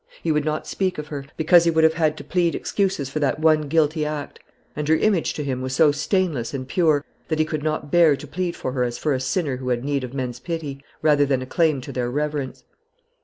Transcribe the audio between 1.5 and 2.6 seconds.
he would have had to plead